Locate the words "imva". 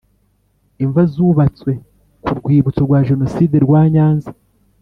0.83-1.01